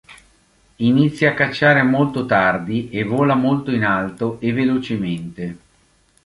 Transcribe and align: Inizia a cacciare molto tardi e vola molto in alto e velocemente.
Inizia 0.77 1.29
a 1.29 1.33
cacciare 1.35 1.83
molto 1.83 2.25
tardi 2.25 2.89
e 2.89 3.03
vola 3.03 3.35
molto 3.35 3.69
in 3.69 3.83
alto 3.83 4.39
e 4.39 4.51
velocemente. 4.51 5.57